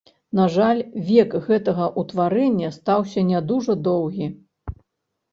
[0.37, 0.79] На жаль,
[1.09, 4.27] век гэтага ўтварэння стаўся не дужа доўгі.